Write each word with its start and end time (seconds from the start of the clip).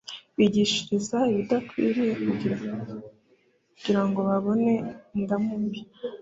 bigishiriza 0.37 1.17
ibidakwiriye 1.31 2.11
kugira 3.67 4.01
ngo 4.07 4.19
babone 4.29 4.71
indamu 5.17 5.53
mbi 5.65 5.81